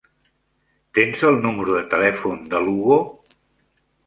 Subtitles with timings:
[0.99, 2.99] Tens el número de telèfon de l'Hugo?